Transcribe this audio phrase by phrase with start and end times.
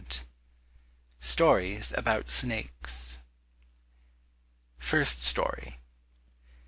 [0.01, 0.25] 105
[1.19, 3.19] Stories about Snakes
[4.79, 5.77] First Story.